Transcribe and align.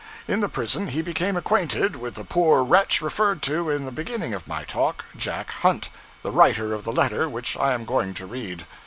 In 0.27 0.39
the 0.41 0.49
prison 0.49 0.87
he 0.87 1.03
became 1.03 1.37
acquainted 1.37 1.95
with 1.95 2.15
the 2.15 2.23
poor 2.23 2.63
wretch 2.63 3.03
referred 3.03 3.43
to 3.43 3.69
in 3.69 3.85
the 3.85 3.91
beginning 3.91 4.33
of 4.33 4.47
my 4.47 4.63
talk, 4.63 5.05
Jack 5.15 5.51
Hunt, 5.51 5.91
the 6.23 6.31
writer 6.31 6.73
of 6.73 6.83
the 6.83 6.91
letter 6.91 7.29
which 7.29 7.55
I 7.55 7.73
am 7.75 7.85
going 7.85 8.15
to 8.15 8.25
read. 8.25 8.65